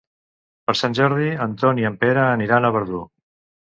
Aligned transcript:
Per 0.69 0.75
Sant 0.79 0.95
Jordi 1.01 1.29
en 1.47 1.55
Ton 1.61 1.85
i 1.85 1.89
en 1.93 2.01
Pere 2.07 2.27
aniran 2.35 2.71
a 2.73 2.77
Verdú. 2.81 3.09